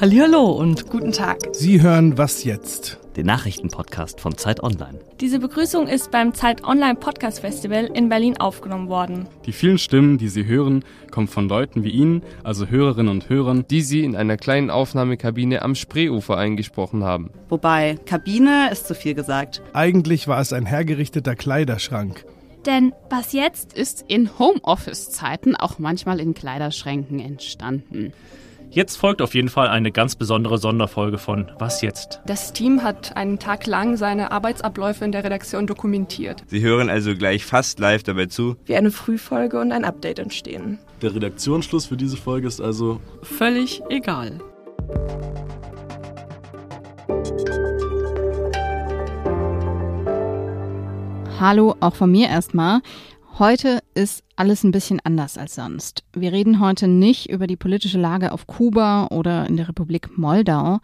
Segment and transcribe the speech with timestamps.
[0.00, 1.36] Hallo und guten Tag.
[1.52, 2.98] Sie hören was jetzt?
[3.16, 4.98] Den Nachrichtenpodcast von Zeit Online.
[5.20, 9.28] Diese Begrüßung ist beim Zeit Online Podcast Festival in Berlin aufgenommen worden.
[9.44, 13.66] Die vielen Stimmen, die Sie hören, kommen von Leuten wie Ihnen, also Hörerinnen und Hörern,
[13.68, 17.28] die Sie in einer kleinen Aufnahmekabine am Spreeufer eingesprochen haben.
[17.50, 19.60] Wobei, Kabine ist zu viel gesagt.
[19.74, 22.24] Eigentlich war es ein hergerichteter Kleiderschrank.
[22.64, 28.14] Denn was jetzt ist in Homeoffice-Zeiten auch manchmal in Kleiderschränken entstanden.
[28.72, 32.20] Jetzt folgt auf jeden Fall eine ganz besondere Sonderfolge von Was jetzt?
[32.24, 36.44] Das Team hat einen Tag lang seine Arbeitsabläufe in der Redaktion dokumentiert.
[36.46, 40.78] Sie hören also gleich fast live dabei zu, wie eine Frühfolge und ein Update entstehen.
[41.02, 44.38] Der Redaktionsschluss für diese Folge ist also völlig egal.
[51.40, 52.82] Hallo, auch von mir erstmal.
[53.40, 56.04] Heute ist alles ein bisschen anders als sonst.
[56.12, 60.78] Wir reden heute nicht über die politische Lage auf Kuba oder in der Republik Moldau,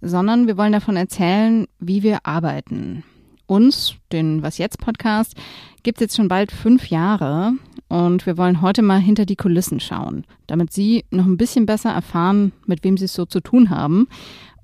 [0.00, 3.04] sondern wir wollen davon erzählen, wie wir arbeiten.
[3.46, 5.34] Uns, den Was jetzt Podcast,
[5.82, 7.52] gibt es jetzt schon bald fünf Jahre
[7.88, 11.90] und wir wollen heute mal hinter die Kulissen schauen, damit Sie noch ein bisschen besser
[11.90, 14.08] erfahren, mit wem Sie es so zu tun haben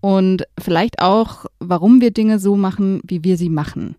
[0.03, 3.95] und vielleicht auch, warum wir Dinge so machen, wie wir sie machen.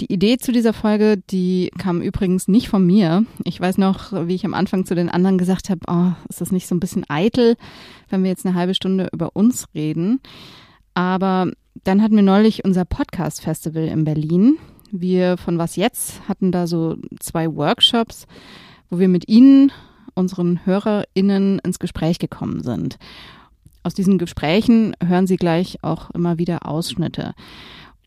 [0.00, 3.26] Die Idee zu dieser Folge, die kam übrigens nicht von mir.
[3.44, 6.52] Ich weiß noch, wie ich am Anfang zu den anderen gesagt habe, oh, ist das
[6.52, 7.56] nicht so ein bisschen eitel,
[8.08, 10.20] wenn wir jetzt eine halbe Stunde über uns reden.
[10.94, 11.50] Aber
[11.84, 14.56] dann hatten wir neulich unser Podcast-Festival in Berlin.
[14.90, 18.26] Wir von Was Jetzt hatten da so zwei Workshops,
[18.88, 19.70] wo wir mit Ihnen,
[20.14, 22.98] unseren HörerInnen, ins Gespräch gekommen sind.
[23.82, 27.34] Aus diesen Gesprächen hören Sie gleich auch immer wieder Ausschnitte.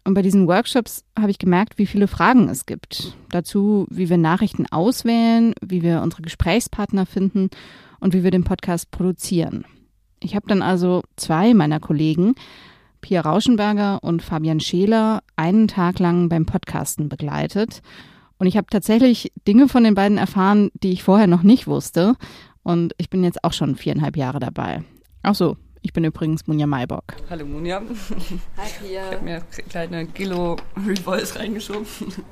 [0.06, 3.16] Und bei diesen Workshops habe ich gemerkt, wie viele Fragen es gibt.
[3.30, 7.50] Dazu, wie wir Nachrichten auswählen, wie wir unsere Gesprächspartner finden
[8.00, 9.66] und wie wir den Podcast produzieren.
[10.20, 12.36] Ich habe dann also zwei meiner Kollegen,
[13.02, 17.82] Pia Rauschenberger und Fabian Scheler, einen Tag lang beim Podcasten begleitet.
[18.38, 22.16] Und ich habe tatsächlich Dinge von den beiden erfahren, die ich vorher noch nicht wusste.
[22.62, 24.84] Und ich bin jetzt auch schon viereinhalb Jahre dabei.
[25.22, 27.04] Ach so, ich bin übrigens Munja Maybock.
[27.30, 27.82] Hallo Munja.
[28.58, 29.10] Hi Pia.
[29.10, 31.86] Ich habe mir kleine Kilo Revoice reingeschoben.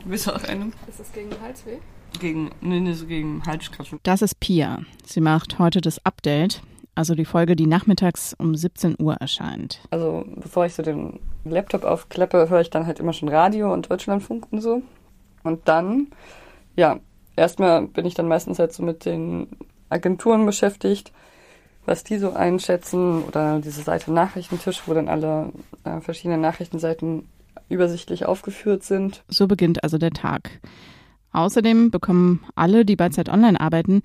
[0.05, 0.73] Du auch einen?
[0.87, 1.77] Ist das gegen Halsweh?
[2.19, 3.99] Gegen, nee, nee, so gegen Halskratzen.
[4.03, 4.79] Das ist Pia.
[5.05, 6.61] Sie macht heute das Update,
[6.95, 9.81] also die Folge, die nachmittags um 17 Uhr erscheint.
[9.91, 13.91] Also bevor ich so den Laptop aufklappe, höre ich dann halt immer schon Radio und
[13.91, 14.81] Deutschlandfunk und so.
[15.43, 16.07] Und dann,
[16.77, 16.99] ja,
[17.35, 19.47] erstmal bin ich dann meistens halt so mit den
[19.89, 21.11] Agenturen beschäftigt
[21.85, 25.51] was die so einschätzen oder diese Seite Nachrichtentisch, wo dann alle
[25.83, 27.27] äh, verschiedenen Nachrichtenseiten
[27.69, 29.23] übersichtlich aufgeführt sind.
[29.27, 30.59] So beginnt also der Tag.
[31.31, 34.01] Außerdem bekommen alle, die bei Zeit Online arbeiten,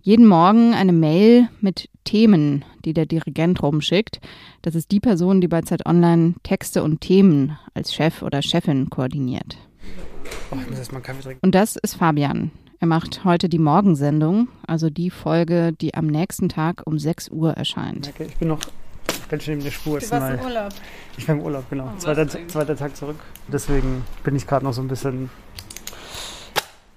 [0.00, 4.20] jeden Morgen eine Mail mit Themen, die der Dirigent rumschickt.
[4.62, 8.90] Das ist die Person, die bei Zeit Online Texte und Themen als Chef oder Chefin
[8.90, 9.58] koordiniert.
[10.50, 10.56] Oh,
[11.42, 12.52] und das ist Fabian.
[12.80, 17.50] Er macht heute die Morgensendung, also die Folge, die am nächsten Tag um 6 Uhr
[17.52, 18.12] erscheint.
[18.14, 18.60] Okay, ich bin noch
[19.28, 19.98] ganz schön in der Spur.
[19.98, 20.72] Du warst im Urlaub?
[21.16, 21.90] Ich war im Urlaub, genau.
[21.92, 23.16] Oh, zweiter, zweiter Tag zurück.
[23.48, 25.28] Deswegen bin ich gerade noch so ein bisschen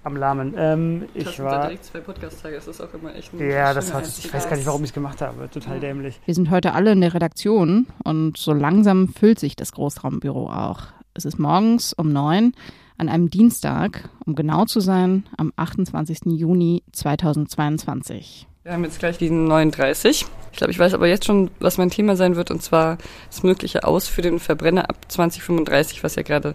[0.04, 0.54] am Lahmen.
[0.56, 4.06] Ähm, ich war direkt zwei Podcast-Tage, das ist auch immer echt ein Ja, das hat,
[4.06, 5.50] ich weiß gar nicht, warum ich es gemacht habe.
[5.50, 5.80] Total ja.
[5.80, 6.20] dämlich.
[6.26, 10.82] Wir sind heute alle in der Redaktion und so langsam füllt sich das Großraumbüro auch.
[11.14, 12.52] Es ist morgens um neun
[13.02, 16.20] an einem Dienstag, um genau zu sein, am 28.
[16.26, 18.46] Juni 2022.
[18.62, 20.24] Wir haben jetzt gleich die 39.
[20.52, 22.98] Ich glaube, ich weiß aber jetzt schon, was mein Thema sein wird, und zwar
[23.28, 26.54] das mögliche Aus für den Verbrenner ab 2035, was ja gerade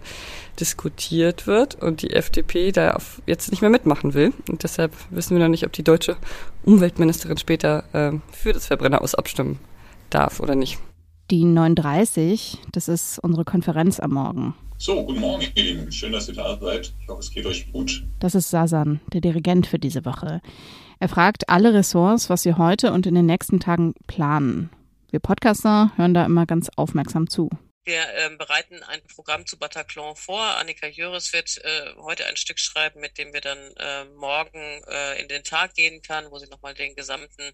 [0.58, 4.32] diskutiert wird und die FDP da jetzt nicht mehr mitmachen will.
[4.48, 6.16] Und deshalb wissen wir noch nicht, ob die deutsche
[6.64, 9.58] Umweltministerin später äh, für das Verbrenner aus abstimmen
[10.08, 10.78] darf oder nicht.
[11.30, 14.54] Die 39, das ist unsere Konferenz am Morgen.
[14.80, 15.90] So, guten Morgen, ihr Lieben.
[15.90, 16.94] Schön, dass ihr da seid.
[17.00, 18.04] Ich hoffe, es geht euch gut.
[18.20, 20.40] Das ist Sasan, der Dirigent für diese Woche.
[21.00, 24.70] Er fragt alle Ressorts, was sie heute und in den nächsten Tagen planen.
[25.10, 27.50] Wir Podcaster hören da immer ganz aufmerksam zu.
[27.84, 30.42] Wir äh, bereiten ein Programm zu Bataclan vor.
[30.42, 35.20] Annika Jöris wird äh, heute ein Stück schreiben, mit dem wir dann äh, morgen äh,
[35.20, 37.52] in den Tag gehen kann, wo sie nochmal den gesamten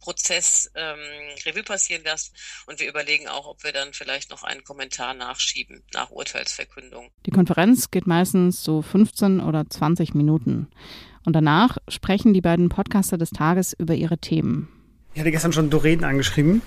[0.00, 0.98] Prozess ähm,
[1.44, 2.34] Revue passieren lässt.
[2.66, 7.10] Und wir überlegen auch, ob wir dann vielleicht noch einen Kommentar nachschieben nach Urteilsverkündung.
[7.26, 10.70] Die Konferenz geht meistens so 15 oder 20 Minuten.
[11.26, 14.68] Und danach sprechen die beiden Podcaster des Tages über ihre Themen.
[15.14, 16.62] Ich hatte gestern schon Doreen angeschrieben,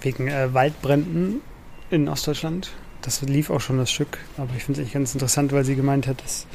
[0.00, 1.40] wegen äh, Waldbränden
[1.90, 2.70] in Ostdeutschland.
[3.02, 5.76] Das lief auch schon das Stück, aber ich finde es eigentlich ganz interessant, weil sie
[5.76, 6.46] gemeint hat, dass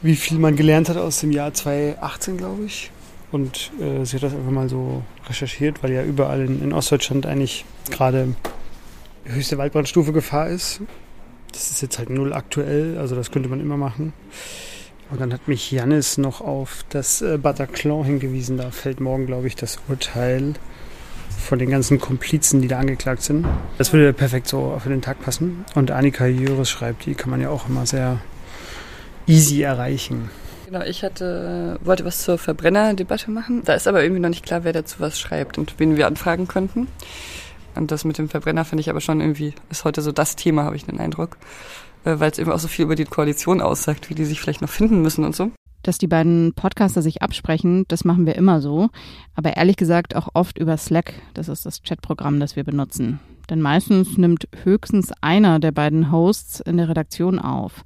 [0.00, 2.90] wie viel man gelernt hat aus dem Jahr 2018, glaube ich.
[3.30, 7.26] und äh, sie hat das einfach mal so recherchiert, weil ja überall in, in Ostdeutschland
[7.26, 8.34] eigentlich gerade
[9.24, 10.80] höchste Waldbrandstufe Gefahr ist.
[11.52, 14.12] Das ist jetzt halt null aktuell, also das könnte man immer machen.
[15.10, 18.56] Und dann hat mich Jannis noch auf das äh, Bataclan hingewiesen.
[18.56, 20.54] Da fällt morgen, glaube ich, das Urteil
[21.42, 23.46] von den ganzen Komplizen, die da angeklagt sind.
[23.78, 25.64] Das würde perfekt so für den Tag passen.
[25.74, 28.20] Und Annika Jöres schreibt, die kann man ja auch immer sehr
[29.26, 30.30] easy erreichen.
[30.66, 33.62] Genau, ich hatte, wollte was zur Verbrennerdebatte machen.
[33.64, 36.48] Da ist aber irgendwie noch nicht klar, wer dazu was schreibt und wen wir anfragen
[36.48, 36.88] könnten.
[37.74, 40.64] Und das mit dem Verbrenner finde ich aber schon irgendwie, ist heute so das Thema,
[40.64, 41.36] habe ich den Eindruck.
[42.04, 44.62] Äh, Weil es eben auch so viel über die Koalition aussagt, wie die sich vielleicht
[44.62, 45.50] noch finden müssen und so.
[45.82, 48.88] Dass die beiden Podcaster sich absprechen, das machen wir immer so.
[49.34, 51.14] Aber ehrlich gesagt auch oft über Slack.
[51.34, 53.18] Das ist das Chatprogramm, das wir benutzen.
[53.50, 57.84] Denn meistens nimmt höchstens einer der beiden Hosts in der Redaktion auf.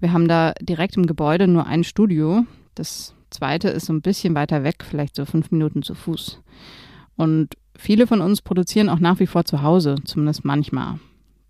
[0.00, 2.44] Wir haben da direkt im Gebäude nur ein Studio.
[2.74, 6.42] Das zweite ist so ein bisschen weiter weg, vielleicht so fünf Minuten zu Fuß.
[7.16, 10.98] Und viele von uns produzieren auch nach wie vor zu Hause, zumindest manchmal.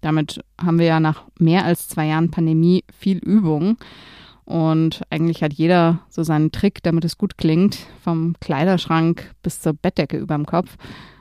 [0.01, 3.79] Damit haben wir ja nach mehr als zwei Jahren Pandemie viel Übung.
[4.45, 9.73] Und eigentlich hat jeder so seinen Trick, damit es gut klingt, vom Kleiderschrank bis zur
[9.73, 10.77] Bettdecke überm Kopf.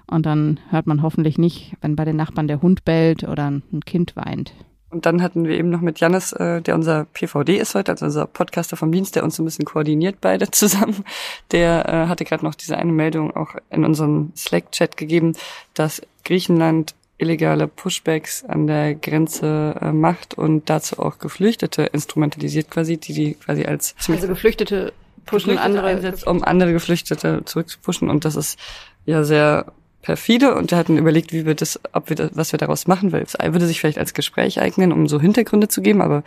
[0.08, 3.82] Und dann hört man hoffentlich nicht, wenn bei den Nachbarn der Hund bellt oder ein
[3.86, 4.54] Kind weint.
[4.94, 8.06] Und dann hatten wir eben noch mit Jannis, äh, der unser PVD ist heute, also
[8.06, 11.04] unser Podcaster vom Dienst, der uns so ein bisschen koordiniert beide zusammen.
[11.52, 15.36] Der äh, hatte gerade noch diese eine Meldung auch in unserem Slack-Chat gegeben,
[15.74, 16.94] dass Griechenland
[17.24, 23.34] illegale Pushbacks an der Grenze äh, macht und dazu auch Geflüchtete instrumentalisiert quasi, die die
[23.34, 24.94] quasi als Also Geflüchtete
[25.26, 25.88] pushen Geflüchtete andere.
[25.88, 28.60] einsetzt, um andere Geflüchtete zurückzupushen und das ist
[29.06, 29.66] ja sehr
[30.02, 33.12] perfide und wir hatten überlegt, wie wir das, ob wir das, was wir daraus machen,
[33.12, 36.24] weil es würde sich vielleicht als Gespräch eignen, um so Hintergründe zu geben, aber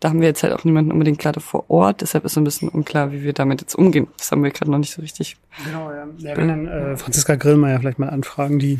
[0.00, 2.44] da haben wir jetzt halt auch niemanden unbedingt gerade vor Ort, deshalb ist so ein
[2.44, 4.08] bisschen unklar, wie wir damit jetzt umgehen.
[4.18, 5.36] Das haben wir gerade noch nicht so richtig.
[5.64, 6.06] Genau, ja.
[6.18, 8.78] ja wenn dann äh, Franziska Grillmeier vielleicht mal anfragen, die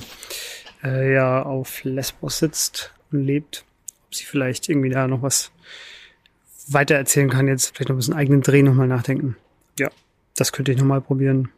[0.82, 3.64] äh, ja auf Lesbos sitzt und lebt,
[4.06, 5.50] ob sie vielleicht irgendwie da noch was
[6.69, 9.37] weiter erzählen kann, jetzt vielleicht noch ein bisschen eigenen Dreh nochmal nachdenken.
[9.78, 9.90] Ja,
[10.37, 11.50] das könnte ich nochmal probieren.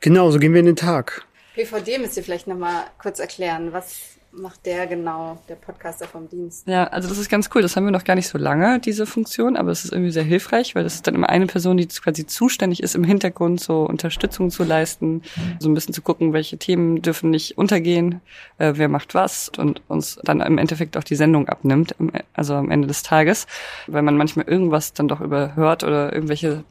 [0.00, 1.24] Genau, so gehen wir in den Tag.
[1.54, 3.72] PVD müsst ihr vielleicht nochmal kurz erklären.
[3.72, 6.66] Was macht der genau, der Podcaster vom Dienst?
[6.66, 7.62] Ja, also das ist ganz cool.
[7.62, 10.22] Das haben wir noch gar nicht so lange, diese Funktion, aber es ist irgendwie sehr
[10.22, 13.82] hilfreich, weil das ist dann immer eine Person, die quasi zuständig ist, im Hintergrund so
[13.84, 15.22] Unterstützung zu leisten,
[15.58, 18.20] so ein bisschen zu gucken, welche Themen dürfen nicht untergehen,
[18.58, 22.54] äh, wer macht was und uns dann im Endeffekt auch die Sendung abnimmt, am- also
[22.54, 23.46] am Ende des Tages,
[23.86, 26.64] weil man manchmal irgendwas dann doch überhört oder irgendwelche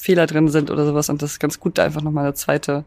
[0.00, 2.84] Fehler drin sind oder sowas und das ist ganz gut, da einfach nochmal eine zweite,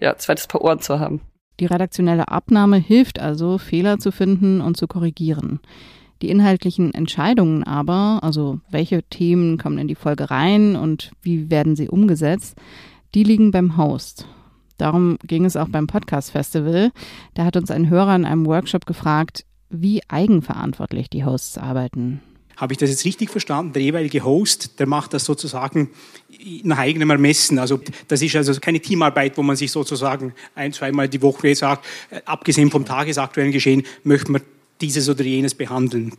[0.00, 1.20] ja, zweites Paar Ohren zu haben.
[1.62, 5.60] Die redaktionelle Abnahme hilft also, Fehler zu finden und zu korrigieren.
[6.20, 11.76] Die inhaltlichen Entscheidungen aber, also welche Themen kommen in die Folge rein und wie werden
[11.76, 12.58] sie umgesetzt,
[13.14, 14.26] die liegen beim Host.
[14.76, 16.90] Darum ging es auch beim Podcast Festival.
[17.34, 22.22] Da hat uns ein Hörer in einem Workshop gefragt, wie eigenverantwortlich die Hosts arbeiten.
[22.56, 23.72] Habe ich das jetzt richtig verstanden?
[23.72, 25.90] Der jeweilige Host, der macht das sozusagen
[26.62, 27.58] nach eigenem Ermessen.
[27.58, 31.84] Also das ist also keine Teamarbeit, wo man sich sozusagen ein, zweimal die Woche sagt,
[32.10, 34.42] äh, abgesehen vom tagesaktuellen Geschehen, möchten wir
[34.80, 36.12] dieses oder jenes behandeln.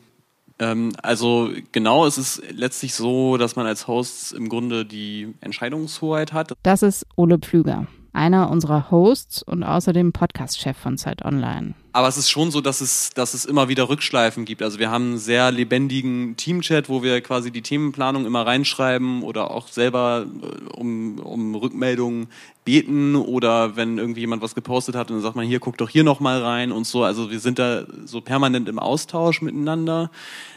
[0.59, 6.33] Ähm, also genau, es ist letztlich so, dass man als Host im Grunde die Entscheidungshoheit
[6.33, 6.53] hat.
[6.63, 11.73] Das ist Ole Pflüger, einer unserer Hosts und außerdem Podcast-Chef von Zeit Online.
[11.95, 14.63] Aber es ist schon so, dass es, dass es immer wieder Rückschleifen gibt.
[14.63, 19.51] Also wir haben einen sehr lebendigen Teamchat, wo wir quasi die Themenplanung immer reinschreiben oder
[19.51, 22.29] auch selber äh, um, um Rückmeldungen
[22.65, 25.89] beten oder wenn irgendwie jemand was gepostet hat und dann sagt man, hier, guck doch
[25.89, 27.03] hier nochmal rein und so.
[27.03, 30.09] Also wir sind da so permanent im Austausch miteinander.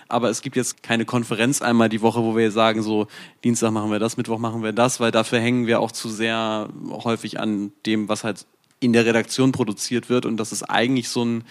[0.08, 3.08] Aber es gibt jetzt keine Konferenz einmal die Woche, wo wir sagen, so
[3.44, 6.68] Dienstag machen wir das, Mittwoch machen wir das, weil dafür hängen wir auch zu sehr
[6.90, 8.46] häufig an dem, was halt
[8.80, 10.26] in der Redaktion produziert wird.
[10.26, 11.44] Und das ist eigentlich so ein,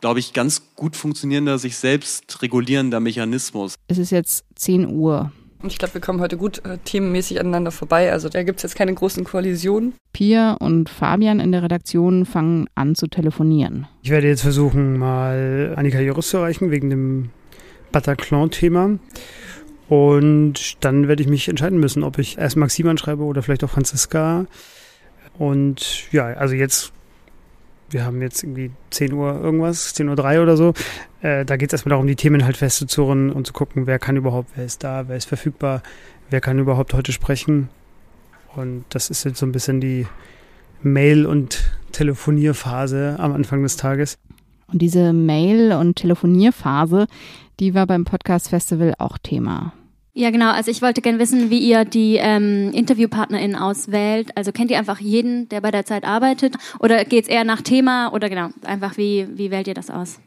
[0.00, 3.74] glaube ich, ganz gut funktionierender, sich selbst regulierender Mechanismus.
[3.88, 5.32] Es ist jetzt 10 Uhr.
[5.60, 8.12] Und ich glaube, wir kommen heute gut äh, themenmäßig aneinander vorbei.
[8.12, 9.94] Also da gibt's jetzt keine großen Koalitionen.
[10.12, 13.88] Pia und Fabian in der Redaktion fangen an zu telefonieren.
[14.02, 17.30] Ich werde jetzt versuchen, mal Annika Joris zu erreichen, wegen dem
[17.90, 18.98] Bataclan-Thema.
[19.88, 23.70] Und dann werde ich mich entscheiden müssen, ob ich erst Maxim anschreibe oder vielleicht auch
[23.70, 24.46] Franziska.
[25.38, 26.92] Und ja, also jetzt,
[27.90, 30.74] wir haben jetzt irgendwie 10 Uhr irgendwas, 10 Uhr 3 oder so.
[31.22, 34.16] Äh, da geht es erstmal darum, die Themen halt festzuzurren und zu gucken, wer kann
[34.16, 35.82] überhaupt, wer ist da, wer ist verfügbar,
[36.30, 37.68] wer kann überhaupt heute sprechen.
[38.56, 40.06] Und das ist jetzt so ein bisschen die
[40.82, 44.18] Mail- und Telefonierphase am Anfang des Tages.
[44.66, 47.06] Und diese Mail- und Telefonierphase,
[47.60, 49.72] die war beim Podcast Festival auch Thema.
[50.18, 50.50] Ja, genau.
[50.50, 54.36] Also ich wollte gerne wissen, wie ihr die ähm, InterviewpartnerInnen auswählt.
[54.36, 56.56] Also kennt ihr einfach jeden, der bei der Zeit arbeitet?
[56.80, 58.12] Oder geht es eher nach Thema?
[58.12, 60.18] Oder genau, einfach wie, wie wählt ihr das aus?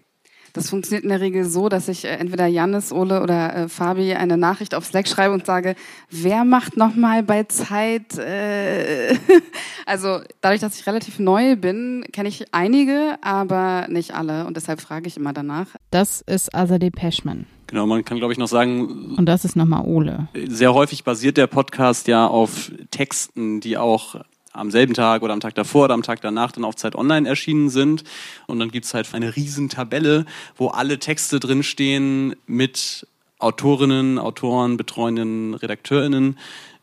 [0.54, 4.14] Das funktioniert in der Regel so, dass ich äh, entweder Janis, Ole oder äh, Fabi
[4.14, 5.76] eine Nachricht auf Slack schreibe und sage,
[6.10, 8.18] wer macht nochmal bei Zeit?
[8.18, 9.16] Äh
[9.86, 14.82] also dadurch, dass ich relativ neu bin, kenne ich einige, aber nicht alle und deshalb
[14.82, 15.68] frage ich immer danach.
[15.92, 17.46] Das ist Azadeh Peschman.
[17.68, 19.16] Genau, man kann, glaube ich, noch sagen.
[19.16, 20.28] Und das ist nochmal Ole.
[20.50, 24.16] Sehr häufig basiert der Podcast ja auf Texten, die auch
[24.54, 27.28] am selben Tag oder am Tag davor oder am Tag danach dann auf Zeit Online
[27.28, 28.04] erschienen sind.
[28.48, 33.08] Und dann gibt's halt eine riesen Tabelle, wo alle Texte drinstehen mit
[33.40, 36.38] Autorinnen, Autoren, betreuenden RedakteurInnen,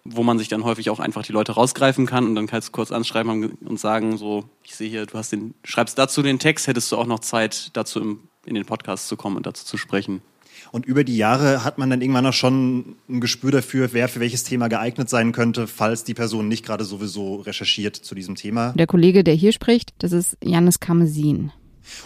[0.04, 2.72] wo man sich dann häufig auch einfach die Leute rausgreifen kann und dann kannst du
[2.72, 6.66] kurz anschreiben und sagen, so, ich sehe hier, du hast den, schreibst dazu den Text,
[6.66, 9.76] hättest du auch noch Zeit, dazu im, in den Podcast zu kommen und dazu zu
[9.76, 10.22] sprechen.
[10.72, 14.20] Und über die Jahre hat man dann irgendwann auch schon ein Gespür dafür, wer für
[14.20, 18.72] welches Thema geeignet sein könnte, falls die Person nicht gerade sowieso recherchiert zu diesem Thema.
[18.72, 21.52] Der Kollege, der hier spricht, das ist Janis Kamesin.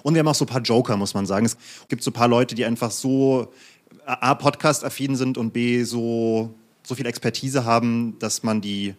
[0.03, 1.45] Und wir haben auch so ein paar Joker, muss man sagen.
[1.47, 1.57] Es
[1.89, 3.53] gibt so ein paar Leute, die einfach so
[4.07, 8.95] A, Podcast-affin sind und B, so, so viel Expertise haben, dass man die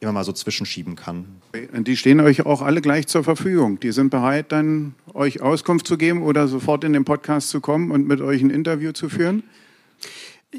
[0.00, 1.26] immer mal so zwischenschieben kann.
[1.72, 3.78] Die stehen euch auch alle gleich zur Verfügung.
[3.80, 7.90] Die sind bereit, dann euch Auskunft zu geben oder sofort in den Podcast zu kommen
[7.90, 9.42] und mit euch ein Interview zu führen?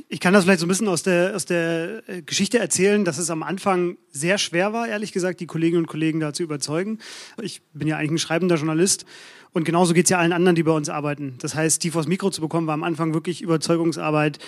[0.07, 3.17] Ich kann das vielleicht so ein bisschen aus der, aus der äh, Geschichte erzählen, dass
[3.17, 6.99] es am Anfang sehr schwer war, ehrlich gesagt, die Kolleginnen und Kollegen da zu überzeugen.
[7.41, 9.05] Ich bin ja eigentlich ein schreibender Journalist
[9.51, 11.35] und genauso geht es ja allen anderen, die bei uns arbeiten.
[11.39, 14.39] Das heißt, die vors Mikro zu bekommen, war am Anfang wirklich Überzeugungsarbeit.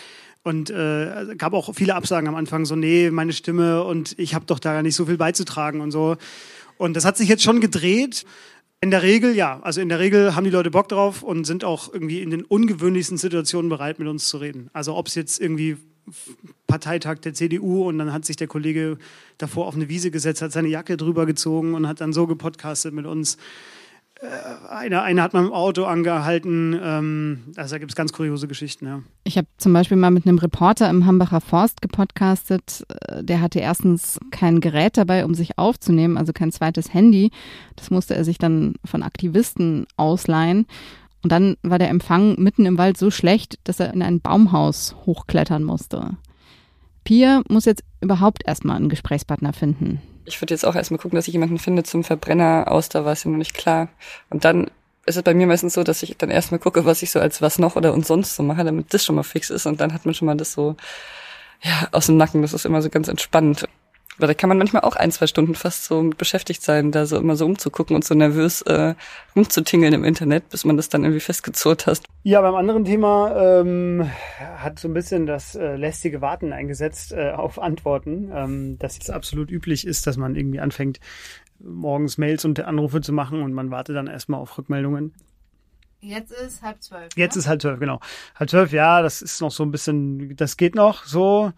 [0.44, 4.46] Und äh, gab auch viele Absagen am Anfang, so, nee, meine Stimme und ich habe
[4.46, 6.18] doch da nicht so viel beizutragen und so.
[6.78, 8.26] Und das hat sich jetzt schon gedreht.
[8.82, 9.62] In der Regel, ja.
[9.62, 12.44] Also in der Regel haben die Leute Bock drauf und sind auch irgendwie in den
[12.44, 14.70] ungewöhnlichsten Situationen bereit, mit uns zu reden.
[14.74, 15.78] Also ob es jetzt irgendwie
[16.68, 18.98] Parteitag der CDU und dann hat sich der Kollege
[19.38, 22.94] davor auf eine Wiese gesetzt, hat seine Jacke drüber gezogen und hat dann so gepodcastet
[22.94, 23.38] mit uns.
[24.70, 26.80] Einer eine hat man im Auto angehalten.
[26.82, 29.02] Ähm, also da gibt es ganz kuriose Geschichten, ja.
[29.24, 32.86] Ich habe zum Beispiel mal mit einem Reporter im Hambacher Forst gepodcastet.
[33.08, 37.32] Äh, der hatte erstens kein Gerät dabei, um sich aufzunehmen, also kein zweites Handy.
[37.76, 40.68] Das musste er sich dann von Aktivisten ausleihen.
[41.24, 44.96] Und dann war der Empfang mitten im Wald so schlecht, dass er in ein Baumhaus
[45.06, 46.12] hochklettern musste.
[47.04, 51.28] Pia muss jetzt überhaupt erstmal einen Gesprächspartner finden ich würde jetzt auch erstmal gucken, dass
[51.28, 53.90] ich jemanden finde zum Verbrenner aus, da war es ja noch nicht klar.
[54.30, 54.70] Und dann
[55.06, 57.42] ist es bei mir meistens so, dass ich dann erstmal gucke, was ich so als
[57.42, 59.94] was noch oder und sonst so mache, damit das schon mal fix ist und dann
[59.94, 60.76] hat man schon mal das so
[61.62, 62.42] ja, aus dem Nacken.
[62.42, 63.68] Das ist immer so ganz entspannt.
[64.18, 67.18] Aber da kann man manchmal auch ein, zwei Stunden fast so beschäftigt sein, da so
[67.18, 68.96] immer so umzugucken und so nervös äh,
[69.36, 72.06] rumzutingeln im Internet, bis man das dann irgendwie festgezurrt hast.
[72.24, 74.10] Ja, beim anderen Thema ähm,
[74.58, 79.10] hat so ein bisschen das äh, lästige Warten eingesetzt äh, auf Antworten, ähm, dass es
[79.10, 81.00] absolut üblich ist, dass man irgendwie anfängt,
[81.60, 85.14] morgens Mails und Anrufe zu machen und man wartet dann erstmal auf Rückmeldungen.
[86.02, 87.08] Jetzt ist halb zwölf.
[87.16, 87.40] Jetzt ne?
[87.40, 88.02] ist halb zwölf, genau.
[88.36, 91.54] Halb zwölf, ja, das ist noch so ein bisschen, das geht noch so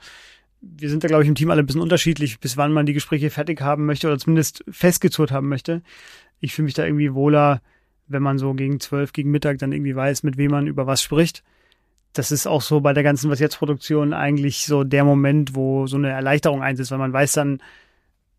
[0.78, 2.94] wir sind da, glaube ich, im Team alle ein bisschen unterschiedlich, bis wann man die
[2.94, 5.82] Gespräche fertig haben möchte oder zumindest festgezurrt haben möchte.
[6.40, 7.62] Ich fühle mich da irgendwie wohler,
[8.08, 11.02] wenn man so gegen zwölf, gegen Mittag dann irgendwie weiß, mit wem man über was
[11.02, 11.44] spricht.
[12.14, 15.86] Das ist auch so bei der ganzen Was jetzt Produktion eigentlich so der Moment, wo
[15.88, 17.62] so eine Erleichterung einsetzt, weil man weiß dann,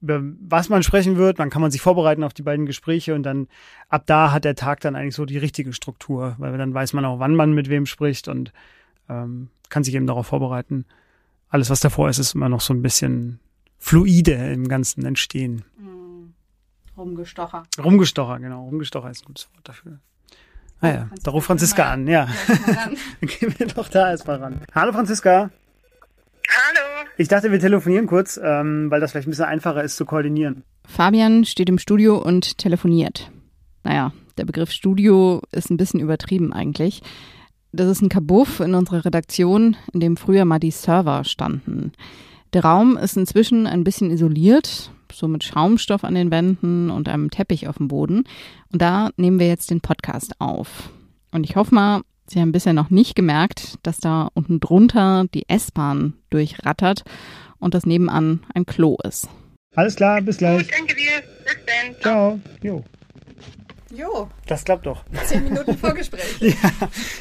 [0.01, 3.23] über was man sprechen wird, dann kann man sich vorbereiten auf die beiden Gespräche und
[3.23, 3.49] dann
[3.89, 7.05] ab da hat der Tag dann eigentlich so die richtige Struktur, weil dann weiß man
[7.05, 8.53] auch, wann man mit wem spricht und
[9.09, 10.85] ähm, kann sich eben darauf vorbereiten
[11.57, 13.41] alles, was davor ist, ist immer noch so ein bisschen
[13.79, 15.65] fluide im ganzen Entstehen.
[15.79, 16.35] Mhm.
[16.99, 17.63] Rumgestocher.
[17.83, 18.65] Rumgestocher, genau.
[18.65, 19.99] Rumgestocher ist ein gutes Wort dafür.
[20.83, 22.29] Ah ja, da ruft Franziska an, ja.
[22.67, 24.61] Dann gehen wir doch da erstmal ran.
[24.75, 25.49] Hallo Franziska.
[26.49, 27.09] Hallo.
[27.17, 30.63] Ich dachte, wir telefonieren kurz, ähm, weil das vielleicht ein bisschen einfacher ist zu koordinieren.
[30.87, 33.31] Fabian steht im Studio und telefoniert.
[33.83, 37.03] Naja, der Begriff Studio ist ein bisschen übertrieben eigentlich.
[37.77, 41.93] Das ist ein Kabuff in unserer Redaktion, in dem früher mal die Server standen.
[42.55, 47.31] Der Raum ist inzwischen ein bisschen isoliert, so mit Schaumstoff an den Wänden und einem
[47.31, 48.25] Teppich auf dem Boden.
[48.73, 50.91] Und da nehmen wir jetzt den Podcast auf.
[51.33, 55.49] Und ich hoffe mal, Sie haben bisher noch nicht gemerkt, dass da unten drunter die
[55.49, 57.05] S-Bahn durchrattert
[57.59, 59.29] und das nebenan ein Klo ist.
[59.75, 60.63] Alles klar, bis gleich.
[60.63, 61.23] Gut, danke dir.
[61.45, 62.01] Bis dann.
[62.01, 62.41] Ciao.
[62.63, 62.83] Jo.
[63.95, 64.29] Jo.
[64.47, 65.05] Das klappt doch.
[65.27, 66.39] Zehn Minuten Vorgespräch.
[66.41, 66.71] ja.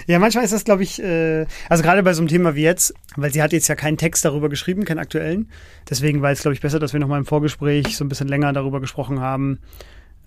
[0.08, 2.94] ja, manchmal ist das, glaube ich, äh, also gerade bei so einem Thema wie jetzt,
[3.16, 5.50] weil sie hat jetzt ja keinen Text darüber geschrieben, keinen aktuellen.
[5.90, 8.52] Deswegen war es, glaube ich, besser, dass wir nochmal im Vorgespräch so ein bisschen länger
[8.54, 9.60] darüber gesprochen haben,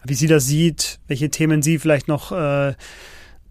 [0.05, 2.75] wie sie das sieht, welche Themen sie vielleicht noch äh,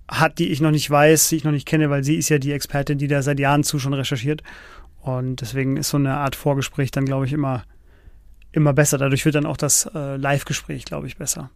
[0.08, 2.40] hat, die ich noch nicht weiß, die ich noch nicht kenne, weil sie ist ja
[2.40, 4.44] die Expertin, die da seit Jahren zu schon recherchiert.
[5.02, 7.64] Und deswegen ist so eine Art Vorgespräch dann, glaube ich, immer,
[8.54, 8.98] immer besser.
[8.98, 11.50] Dadurch wird dann auch das äh, Live-Gespräch, glaube ich, besser.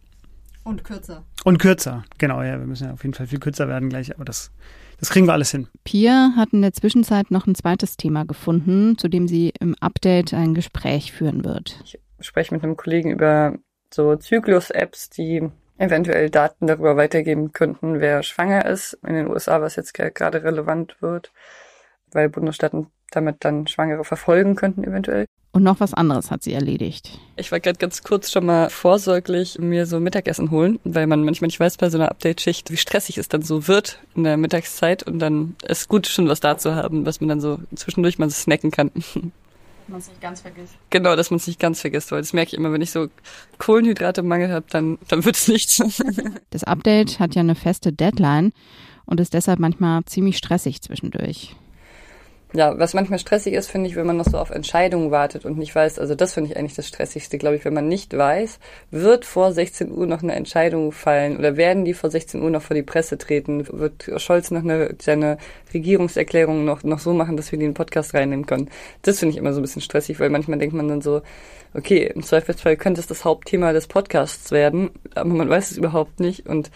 [0.64, 1.24] Und kürzer.
[1.44, 4.24] Und kürzer, genau, ja, wir müssen ja auf jeden Fall viel kürzer werden gleich, aber
[4.24, 4.52] das,
[4.98, 5.68] das kriegen wir alles hin.
[5.84, 10.32] Pia hat in der Zwischenzeit noch ein zweites Thema gefunden, zu dem sie im Update
[10.34, 11.80] ein Gespräch führen wird.
[11.84, 13.54] Ich spreche mit einem Kollegen über
[13.92, 19.76] so Zyklus-Apps, die eventuell Daten darüber weitergeben könnten, wer schwanger ist in den USA, was
[19.76, 21.32] jetzt gerade relevant wird,
[22.12, 25.26] weil Bundesstaaten damit dann Schwangere verfolgen könnten eventuell.
[25.54, 27.18] Und noch was anderes hat sie erledigt.
[27.36, 31.48] Ich war gerade ganz kurz schon mal vorsorglich mir so Mittagessen holen, weil man manchmal
[31.48, 35.02] nicht weiß bei so einer Update-Schicht, wie stressig es dann so wird in der Mittagszeit
[35.02, 38.30] und dann ist gut schon was da zu haben, was man dann so zwischendurch mal
[38.30, 38.90] so snacken kann.
[39.88, 40.74] man es nicht ganz vergisst.
[40.90, 43.08] Genau, dass man es nicht ganz vergisst, weil das merke ich immer, wenn ich so
[43.58, 45.82] Kohlenhydrate im Mangel habe, dann, dann wird es nichts.
[46.50, 48.52] Das Update hat ja eine feste Deadline
[49.06, 51.56] und ist deshalb manchmal ziemlich stressig zwischendurch.
[52.54, 55.56] Ja, was manchmal stressig ist, finde ich, wenn man noch so auf Entscheidungen wartet und
[55.56, 58.58] nicht weiß, also das finde ich eigentlich das Stressigste, glaube ich, wenn man nicht weiß,
[58.90, 62.60] wird vor 16 Uhr noch eine Entscheidung fallen oder werden die vor 16 Uhr noch
[62.60, 65.38] vor die Presse treten, wird Scholz noch eine, seine
[65.72, 68.68] Regierungserklärung noch, noch so machen, dass wir den Podcast reinnehmen können.
[69.00, 71.22] Das finde ich immer so ein bisschen stressig, weil manchmal denkt man dann so,
[71.72, 76.20] okay, im Zweifelsfall könnte es das Hauptthema des Podcasts werden, aber man weiß es überhaupt
[76.20, 76.70] nicht und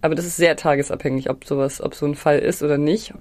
[0.00, 3.14] aber das ist sehr tagesabhängig, ob sowas, ob so ein Fall ist oder nicht.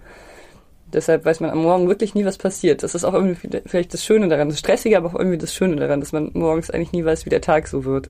[0.93, 2.83] Deshalb weiß man am Morgen wirklich nie, was passiert.
[2.83, 4.50] Das ist auch irgendwie vielleicht das Schöne daran.
[4.50, 7.31] Das Stressige, aber auch irgendwie das Schöne daran, dass man morgens eigentlich nie weiß, wie
[7.31, 8.09] der Tag so wird.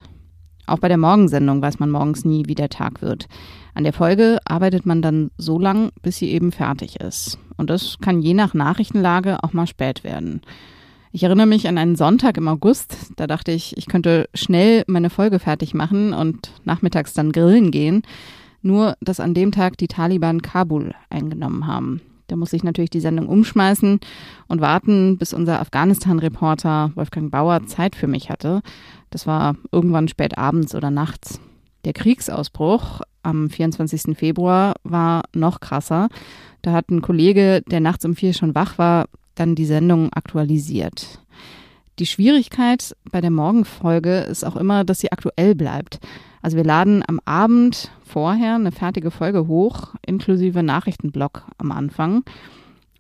[0.66, 3.28] Auch bei der Morgensendung weiß man morgens nie, wie der Tag wird.
[3.74, 7.38] An der Folge arbeitet man dann so lang, bis sie eben fertig ist.
[7.58, 10.42] Und das kann je nach Nachrichtenlage auch mal spät werden.
[11.12, 12.96] Ich erinnere mich an einen Sonntag im August.
[13.18, 18.04] Da dachte ich, ich könnte schnell meine Folge fertig machen und nachmittags dann grillen gehen.
[18.62, 22.02] Nur, dass an dem Tag die Taliban Kabul eingenommen haben.
[22.34, 24.00] Da muss ich natürlich die Sendung umschmeißen
[24.48, 28.64] und warten, bis unser Afghanistan-Reporter Wolfgang Bauer Zeit für mich hatte.
[29.12, 31.40] Das war irgendwann spät abends oder nachts.
[31.86, 34.18] Der Kriegsausbruch am 24.
[34.18, 36.10] Februar war noch krasser.
[36.64, 41.22] Da hat ein Kollege, der nachts um vier schon wach war, dann die Sendung aktualisiert.
[42.00, 46.00] Die Schwierigkeit bei der Morgenfolge ist auch immer, dass sie aktuell bleibt.
[46.44, 52.24] Also wir laden am Abend vorher eine fertige Folge hoch, inklusive Nachrichtenblock am Anfang.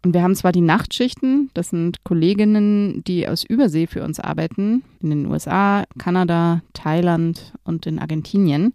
[0.06, 4.84] Und wir haben zwar die Nachtschichten, das sind Kolleginnen, die aus Übersee für uns arbeiten,
[5.02, 8.74] in den USA, Kanada, Thailand und in Argentinien.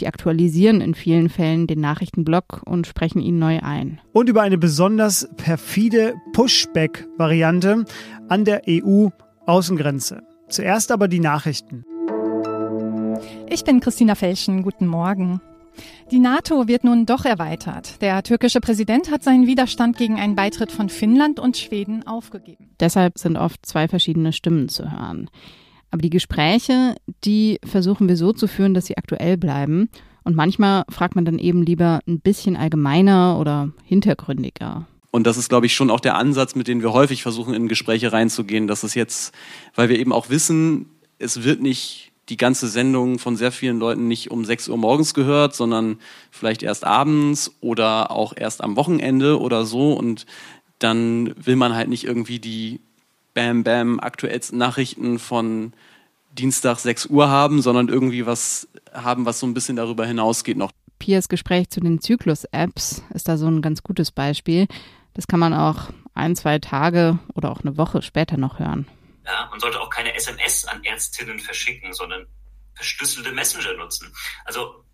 [0.00, 4.00] Die aktualisieren in vielen Fällen den Nachrichtenblock und sprechen ihn neu ein.
[4.12, 7.84] Und über eine besonders perfide Pushback-Variante
[8.28, 10.22] an der EU-Außengrenze.
[10.48, 11.84] Zuerst aber die Nachrichten.
[13.54, 14.64] Ich bin Christina Felschen.
[14.64, 15.40] Guten Morgen.
[16.10, 18.02] Die NATO wird nun doch erweitert.
[18.02, 22.70] Der türkische Präsident hat seinen Widerstand gegen einen Beitritt von Finnland und Schweden aufgegeben.
[22.80, 25.30] Deshalb sind oft zwei verschiedene Stimmen zu hören.
[25.92, 29.88] Aber die Gespräche, die versuchen wir so zu führen, dass sie aktuell bleiben.
[30.24, 34.88] Und manchmal fragt man dann eben lieber ein bisschen allgemeiner oder hintergründiger.
[35.12, 37.68] Und das ist, glaube ich, schon auch der Ansatz, mit dem wir häufig versuchen, in
[37.68, 39.32] Gespräche reinzugehen, dass es jetzt,
[39.76, 40.86] weil wir eben auch wissen,
[41.20, 45.14] es wird nicht die ganze Sendung von sehr vielen Leuten nicht um 6 Uhr morgens
[45.14, 45.98] gehört, sondern
[46.30, 49.92] vielleicht erst abends oder auch erst am Wochenende oder so.
[49.92, 50.26] Und
[50.78, 52.80] dann will man halt nicht irgendwie die
[53.34, 55.72] Bam Bam aktuellsten Nachrichten von
[56.32, 60.70] Dienstag 6 Uhr haben, sondern irgendwie was haben, was so ein bisschen darüber hinausgeht noch.
[60.98, 64.66] Piers Gespräch zu den Zyklus-Apps ist da so ein ganz gutes Beispiel.
[65.12, 68.86] Das kann man auch ein, zwei Tage oder auch eine Woche später noch hören.
[69.24, 72.26] Ja, man sollte auch keine SMS an Ärztinnen verschicken, sondern
[72.74, 74.14] verschlüsselte Messenger nutzen.
[74.44, 74.84] Also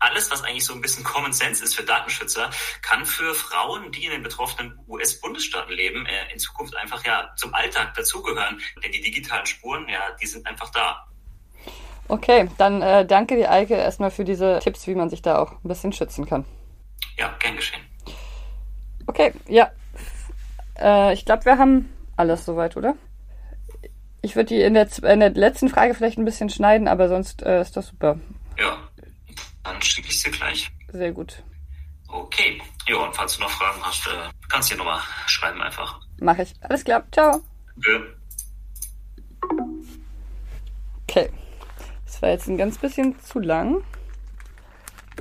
[0.00, 2.50] alles, was eigentlich so ein bisschen Common Sense ist für Datenschützer,
[2.82, 7.52] kann für Frauen, die in den betroffenen US-Bundesstaaten leben, äh, in Zukunft einfach ja zum
[7.54, 8.60] Alltag dazugehören.
[8.82, 11.06] Denn die digitalen Spuren, ja, die sind einfach da.
[12.06, 15.52] Okay, dann äh, danke dir, Eike, erstmal für diese Tipps, wie man sich da auch
[15.52, 16.44] ein bisschen schützen kann.
[17.18, 17.84] Ja, gern geschehen.
[19.06, 19.70] Okay, ja.
[20.78, 22.94] Äh, ich glaube, wir haben alles soweit, oder?
[24.28, 27.42] Ich würde die in der, in der letzten Frage vielleicht ein bisschen schneiden, aber sonst
[27.44, 28.20] äh, ist das super.
[28.58, 28.76] Ja,
[29.64, 30.70] dann schicke ich sie gleich.
[30.92, 31.42] Sehr gut.
[32.08, 32.60] Okay.
[32.86, 35.98] Ja, und falls du noch Fragen hast, äh, kannst du dir nochmal schreiben einfach.
[36.20, 36.52] Mach ich.
[36.60, 37.06] Alles klar.
[37.10, 37.40] Ciao.
[37.86, 38.00] Ja.
[41.04, 41.30] Okay.
[42.04, 43.82] Das war jetzt ein ganz bisschen zu lang.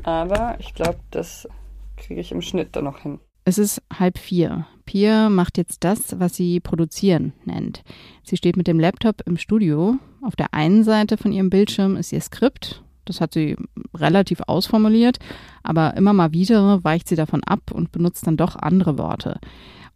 [0.03, 1.47] Aber ich glaube, das
[1.95, 3.21] kriege ich im Schnitt dann noch hin.
[3.47, 4.65] Es ist halb vier.
[4.85, 7.81] Pia macht jetzt das, was sie produzieren nennt.
[8.21, 9.95] Sie steht mit dem Laptop im Studio.
[10.21, 12.83] Auf der einen Seite von ihrem Bildschirm ist ihr Skript.
[13.05, 13.55] Das hat sie
[13.95, 15.19] relativ ausformuliert,
[15.63, 19.39] aber immer mal wieder weicht sie davon ab und benutzt dann doch andere Worte.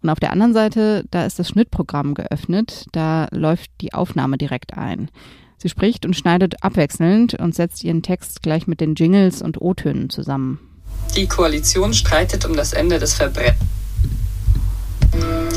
[0.01, 4.77] Und auf der anderen Seite, da ist das Schnittprogramm geöffnet, da läuft die Aufnahme direkt
[4.77, 5.11] ein.
[5.57, 10.09] Sie spricht und schneidet abwechselnd und setzt ihren Text gleich mit den Jingles und O-Tönen
[10.09, 10.70] zusammen.
[11.15, 13.59] Die Koalition streitet um das Ende des Verbrennens.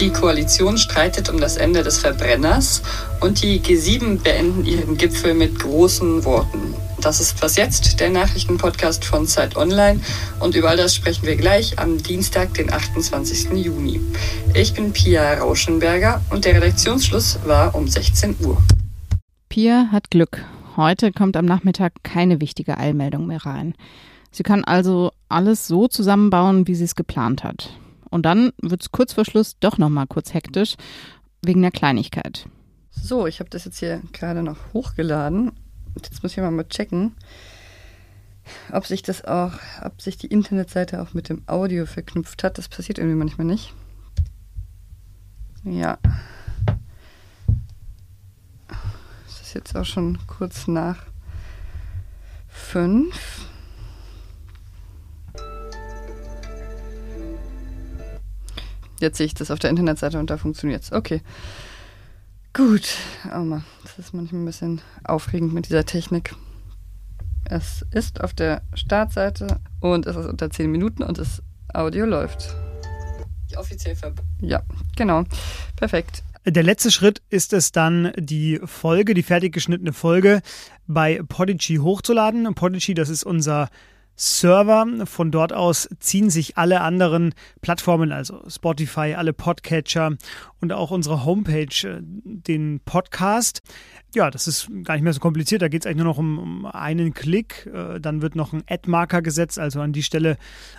[0.01, 2.83] Die Koalition streitet um das Ende des Verbrenners
[3.21, 6.75] und die G7 beenden ihren Gipfel mit großen Worten.
[7.01, 10.01] Das ist was jetzt, der Nachrichtenpodcast von Zeit Online
[10.41, 13.53] und über all das sprechen wir gleich am Dienstag, den 28.
[13.53, 14.01] Juni.
[14.55, 18.61] Ich bin Pia Rauschenberger und der Redaktionsschluss war um 16 Uhr.
[19.49, 20.45] Pia hat Glück.
[20.77, 23.75] Heute kommt am Nachmittag keine wichtige Eilmeldung mehr rein.
[24.35, 27.79] Sie kann also alles so zusammenbauen, wie sie es geplant hat.
[28.11, 30.75] Und dann wird es kurz vor Schluss doch nochmal kurz hektisch,
[31.45, 32.49] wegen der Kleinigkeit.
[32.91, 35.53] So, ich habe das jetzt hier gerade noch hochgeladen.
[35.95, 37.15] Jetzt muss ich mal checken,
[38.73, 39.53] ob sich das auch,
[39.85, 42.59] ob sich die Internetseite auch mit dem Audio verknüpft hat.
[42.59, 43.73] Das passiert irgendwie manchmal nicht.
[45.63, 45.99] Ja.
[48.67, 51.07] Das ist jetzt auch schon kurz nach
[52.49, 53.47] fünf.
[59.01, 60.93] Jetzt sehe ich das auf der Internetseite und da funktioniert es.
[60.93, 61.23] Okay.
[62.53, 62.97] Gut.
[63.35, 66.35] Oh Mann, das ist manchmal ein bisschen aufregend mit dieser Technik.
[67.45, 72.55] Es ist auf der Startseite und es ist unter 10 Minuten und das Audio läuft.
[73.57, 74.29] Offiziell verbunden.
[74.41, 74.63] Ja,
[74.97, 75.25] genau.
[75.77, 76.23] Perfekt.
[76.47, 80.43] Der letzte Schritt ist es dann, die Folge, die fertig geschnittene Folge
[80.87, 82.55] bei Podigy hochzuladen.
[82.55, 83.69] Podigy, das ist unser
[84.17, 84.87] Server.
[85.07, 90.17] Von dort aus ziehen sich alle anderen Plattformen, also Spotify, alle Podcatcher
[90.61, 93.63] und auch unsere Homepage, äh, den Podcast.
[94.15, 95.63] Ja, das ist gar nicht mehr so kompliziert.
[95.63, 97.69] Da geht es eigentlich nur noch um, um einen Klick.
[97.73, 100.37] Äh, dann wird noch ein Ad-Marker gesetzt, also an die Stelle,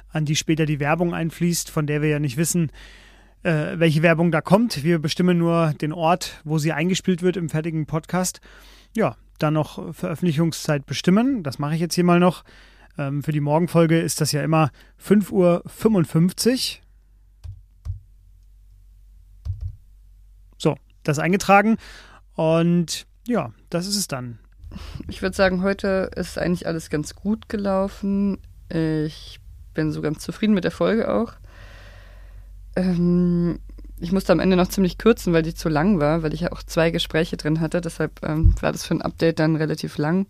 [0.09, 2.71] an die später die Werbung einfließt, von der wir ja nicht wissen,
[3.43, 4.83] äh, welche Werbung da kommt.
[4.83, 8.41] Wir bestimmen nur den Ort, wo sie eingespielt wird im fertigen Podcast.
[8.95, 11.43] Ja, dann noch Veröffentlichungszeit bestimmen.
[11.43, 12.43] Das mache ich jetzt hier mal noch.
[12.97, 14.71] Ähm, für die Morgenfolge ist das ja immer
[15.03, 16.81] 5.55 Uhr.
[20.57, 21.77] So, das eingetragen.
[22.33, 24.39] Und ja, das ist es dann.
[25.07, 28.39] Ich würde sagen, heute ist eigentlich alles ganz gut gelaufen.
[28.69, 29.39] Ich
[29.73, 31.33] bin so ganz zufrieden mit der Folge auch.
[32.75, 33.59] Ähm,
[33.99, 36.51] ich musste am Ende noch ziemlich kürzen, weil die zu lang war, weil ich ja
[36.51, 37.79] auch zwei Gespräche drin hatte.
[37.81, 40.27] Deshalb ähm, war das für ein Update dann relativ lang.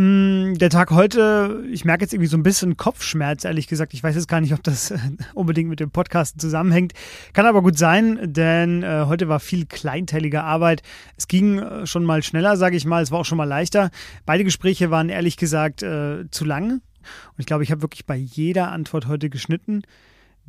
[0.00, 3.92] Mm, der Tag heute, ich merke jetzt irgendwie so ein bisschen Kopfschmerz, ehrlich gesagt.
[3.92, 4.94] Ich weiß jetzt gar nicht, ob das
[5.34, 6.94] unbedingt mit dem Podcast zusammenhängt.
[7.34, 10.80] Kann aber gut sein, denn äh, heute war viel kleinteilige Arbeit.
[11.18, 13.02] Es ging äh, schon mal schneller, sage ich mal.
[13.02, 13.90] Es war auch schon mal leichter.
[14.24, 16.70] Beide Gespräche waren ehrlich gesagt äh, zu lang.
[16.70, 16.80] Und
[17.36, 19.82] ich glaube, ich habe wirklich bei jeder Antwort heute geschnitten.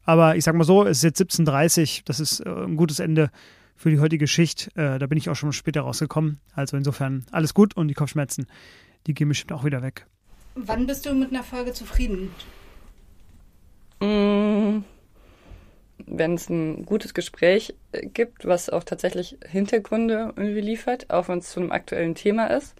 [0.05, 2.01] Aber ich sage mal so, es ist jetzt 17.30 Uhr.
[2.05, 3.29] Das ist ein gutes Ende
[3.75, 4.71] für die heutige Schicht.
[4.75, 6.39] Da bin ich auch schon später rausgekommen.
[6.53, 8.47] Also insofern alles gut und die Kopfschmerzen
[9.07, 10.05] die gehen bestimmt auch wieder weg.
[10.55, 12.33] Wann bist du mit einer Folge zufrieden?
[14.01, 14.83] Mm,
[16.05, 21.39] wenn es ein gutes Gespräch äh, gibt, was auch tatsächlich Hintergründe irgendwie liefert, auch wenn
[21.39, 22.75] es zu einem aktuellen Thema ist.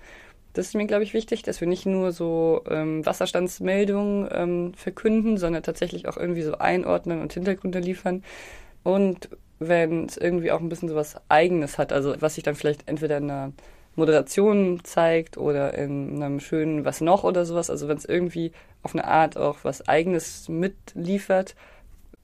[0.53, 5.37] Das ist mir, glaube ich, wichtig, dass wir nicht nur so ähm, Wasserstandsmeldungen ähm, verkünden,
[5.37, 8.23] sondern tatsächlich auch irgendwie so einordnen und Hintergründe liefern.
[8.83, 9.29] Und
[9.59, 12.89] wenn es irgendwie auch ein bisschen so was Eigenes hat, also was sich dann vielleicht
[12.89, 13.53] entweder in einer
[13.95, 17.69] Moderation zeigt oder in einem schönen Was noch oder sowas.
[17.69, 18.51] Also wenn es irgendwie
[18.83, 21.55] auf eine Art auch was Eigenes mitliefert,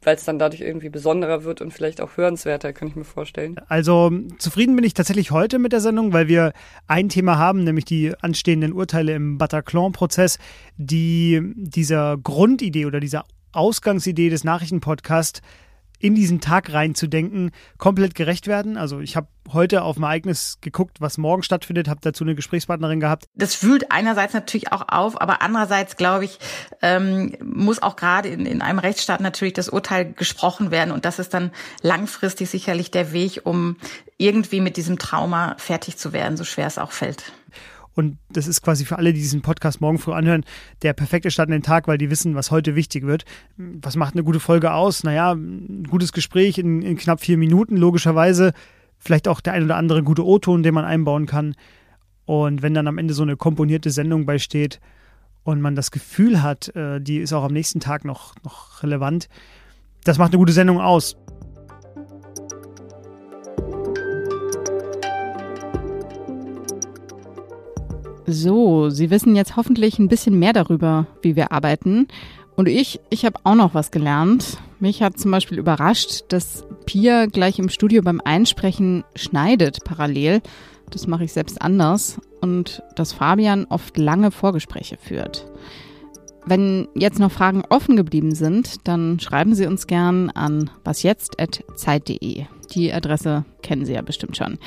[0.04, 3.60] weil es dann dadurch irgendwie besonderer wird und vielleicht auch hörenswerter, kann ich mir vorstellen.
[3.68, 6.54] Also zufrieden bin ich tatsächlich heute mit der Sendung, weil wir
[6.88, 10.38] ein Thema haben, nämlich die anstehenden Urteile im Bataclan-Prozess,
[10.78, 15.42] die dieser Grundidee oder dieser Ausgangsidee des Nachrichtenpodcasts
[16.00, 18.78] in diesen Tag reinzudenken, komplett gerecht werden.
[18.78, 23.00] Also ich habe heute auf ein Ereignis geguckt, was morgen stattfindet, habe dazu eine Gesprächspartnerin
[23.00, 23.26] gehabt.
[23.36, 26.40] Das wühlt einerseits natürlich auch auf, aber andererseits, glaube ich,
[26.82, 30.92] ähm, muss auch gerade in, in einem Rechtsstaat natürlich das Urteil gesprochen werden.
[30.92, 33.78] Und das ist dann langfristig sicherlich der Weg, um
[34.18, 37.32] irgendwie mit diesem Trauma fertig zu werden, so schwer es auch fällt.
[37.98, 40.46] Und das ist quasi für alle, die diesen Podcast morgen früh anhören,
[40.84, 43.26] der perfekte Start in den Tag, weil die wissen, was heute wichtig wird.
[43.58, 45.04] Was macht eine gute Folge aus?
[45.04, 48.54] Naja, ein gutes Gespräch in, in knapp vier Minuten, logischerweise.
[49.00, 51.56] Vielleicht auch der ein oder andere gute O-Ton, den man einbauen kann.
[52.26, 54.80] Und wenn dann am Ende so eine komponierte Sendung beisteht
[55.44, 59.28] und man das Gefühl hat, äh, die ist auch am nächsten Tag noch, noch relevant,
[60.04, 61.18] das macht eine gute Sendung aus.
[68.30, 72.10] So, Sie wissen jetzt hoffentlich ein bisschen mehr darüber, wie wir arbeiten.
[72.58, 74.58] Und ich, ich habe auch noch was gelernt.
[74.82, 80.42] Mich hat zum Beispiel überrascht, dass Pia gleich im Studio beim Einsprechen schneidet parallel.
[80.90, 82.20] Das mache ich selbst anders.
[82.42, 85.50] Und dass Fabian oft lange Vorgespräche führt.
[86.46, 92.46] Wenn jetzt noch Fragen offen geblieben sind, dann schreiben Sie uns gern an wasjetzt.zeit.de.
[92.74, 94.58] Die Adresse kennen Sie ja bestimmt schon.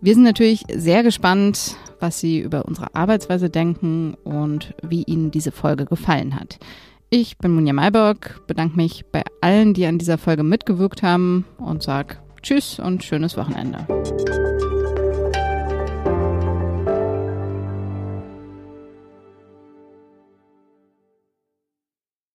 [0.00, 5.52] Wir sind natürlich sehr gespannt, was Sie über unsere Arbeitsweise denken und wie Ihnen diese
[5.52, 6.58] Folge gefallen hat.
[7.10, 11.82] Ich bin Munja Mayberg, bedanke mich bei allen, die an dieser Folge mitgewirkt haben und
[11.82, 13.86] sage Tschüss und schönes Wochenende.